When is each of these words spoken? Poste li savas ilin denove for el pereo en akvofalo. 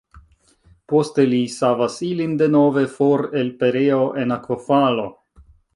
Poste 0.93 1.25
li 1.33 1.41
savas 1.57 1.99
ilin 2.09 2.35
denove 2.41 2.85
for 2.97 3.27
el 3.43 3.55
pereo 3.61 4.05
en 4.25 4.39
akvofalo. 4.39 5.11